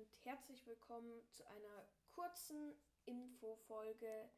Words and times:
und 0.00 0.24
herzlich 0.24 0.64
willkommen 0.64 1.28
zu 1.30 1.46
einer 1.46 1.86
kurzen 2.12 2.74
Infofolge 3.04 4.30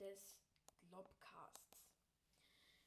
des 0.00 0.36
Globcasts. 0.80 1.78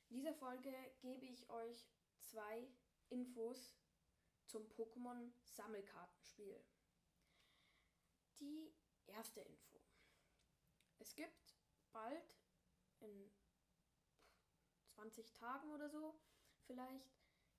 In 0.10 0.18
dieser 0.18 0.34
Folge 0.34 0.74
gebe 1.00 1.26
ich 1.26 1.50
euch 1.50 1.88
zwei 2.20 2.68
Infos 3.08 3.78
zum 4.46 4.68
Pokémon 4.74 5.32
Sammelkartenspiel. 5.46 6.62
Die 8.42 8.74
erste 9.06 9.40
Info. 9.40 9.80
Es 11.00 11.16
gibt 11.16 11.56
bald 11.94 12.38
in 13.00 13.32
20 14.90 15.32
Tagen 15.32 15.72
oder 15.72 15.88
so 15.90 16.20
vielleicht 16.66 17.08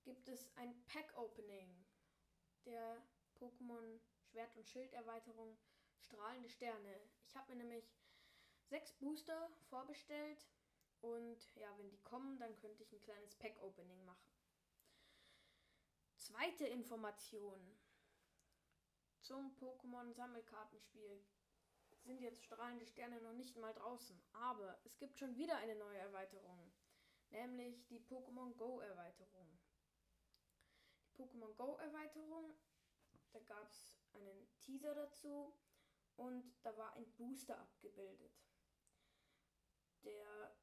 gibt 0.03 0.29
es 0.29 0.55
ein 0.57 0.85
Pack 0.85 1.17
Opening 1.17 1.87
der 2.65 3.03
Pokémon 3.39 3.99
Schwert- 4.29 4.55
und 4.55 4.67
Schild-Erweiterung 4.67 5.57
Strahlende 5.97 6.49
Sterne. 6.49 7.01
Ich 7.25 7.35
habe 7.35 7.49
mir 7.49 7.63
nämlich 7.63 7.91
sechs 8.67 8.93
Booster 8.93 9.49
vorbestellt 9.69 10.47
und 11.01 11.55
ja, 11.55 11.75
wenn 11.77 11.89
die 11.89 12.01
kommen, 12.03 12.37
dann 12.39 12.55
könnte 12.57 12.83
ich 12.83 12.91
ein 12.93 13.01
kleines 13.01 13.35
Pack-Opening 13.35 14.05
machen. 14.05 14.29
Zweite 16.15 16.67
Information 16.67 17.59
zum 19.21 19.55
Pokémon-Sammelkartenspiel 19.57 21.25
sind 22.03 22.21
jetzt 22.21 22.43
strahlende 22.43 22.85
Sterne 22.85 23.19
noch 23.21 23.33
nicht 23.33 23.57
mal 23.57 23.73
draußen, 23.73 24.21
aber 24.33 24.79
es 24.85 24.97
gibt 24.97 25.17
schon 25.17 25.35
wieder 25.35 25.57
eine 25.57 25.75
neue 25.75 25.97
Erweiterung, 25.97 26.71
nämlich 27.31 27.85
die 27.87 27.99
Pokémon 27.99 28.55
Go 28.55 28.79
Erweiterung. 28.79 29.59
Die 31.03 31.21
Pokémon 31.21 31.53
Go 31.55 31.75
Erweiterung 31.77 32.53
da 33.31 33.39
gab 33.41 33.69
es 33.69 33.98
einen 34.13 34.47
Teaser 34.59 34.93
dazu 34.95 35.53
und 36.15 36.53
da 36.63 36.75
war 36.77 36.93
ein 36.93 37.09
Booster 37.15 37.59
abgebildet. 37.59 38.31
Der 40.03 40.55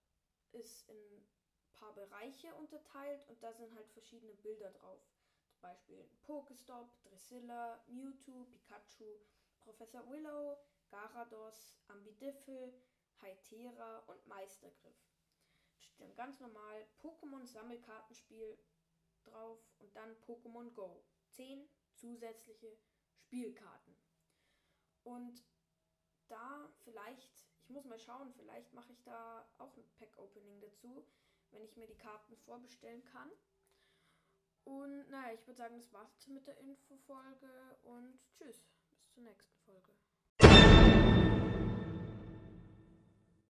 ist 0.52 0.88
in 0.88 0.96
ein 0.96 1.28
paar 1.72 1.94
Bereiche 1.94 2.54
unterteilt 2.54 3.26
und 3.28 3.42
da 3.42 3.52
sind 3.52 3.74
halt 3.74 3.88
verschiedene 3.90 4.34
Bilder 4.34 4.70
drauf. 4.70 5.02
Zum 5.48 5.60
Beispiel 5.60 6.08
Pokestop, 6.22 6.90
Dressilla, 7.02 7.82
Mewtwo, 7.86 8.44
Pikachu, 8.44 9.20
Professor 9.60 10.08
Willow, 10.10 10.58
Garados, 10.88 11.76
Ambidiffel, 11.88 12.72
Hytera 13.20 14.00
und 14.06 14.26
Meistergriff. 14.26 14.96
Steht 15.78 16.00
dann 16.00 16.14
ganz 16.14 16.40
normal 16.40 16.86
Pokémon 16.98 17.46
Sammelkartenspiel 17.46 18.58
drauf 19.24 19.58
und 19.78 19.94
dann 19.96 20.16
Pokémon 20.20 20.72
Go. 20.72 21.02
10 21.30 21.68
zusätzliche 21.94 22.78
Spielkarten. 23.16 23.96
Und 25.02 25.44
da 26.28 26.68
vielleicht, 26.84 27.46
ich 27.62 27.70
muss 27.70 27.84
mal 27.84 27.98
schauen, 27.98 28.32
vielleicht 28.32 28.72
mache 28.72 28.92
ich 28.92 29.02
da 29.02 29.48
auch 29.58 29.76
ein 29.76 29.88
Pack-Opening 29.98 30.60
dazu, 30.60 31.06
wenn 31.50 31.62
ich 31.62 31.76
mir 31.76 31.86
die 31.86 31.96
Karten 31.96 32.36
vorbestellen 32.38 33.04
kann. 33.04 33.30
Und 34.64 35.08
naja, 35.10 35.32
ich 35.32 35.46
würde 35.46 35.58
sagen, 35.58 35.76
das 35.76 35.92
war's 35.92 36.26
mit 36.26 36.46
der 36.46 36.58
Infofolge 36.58 37.78
und 37.84 38.18
tschüss, 38.32 38.66
bis 38.90 39.08
zur 39.12 39.22
nächsten 39.22 39.56
Folge. 39.60 39.92